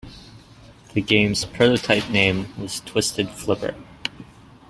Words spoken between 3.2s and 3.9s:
Flipper".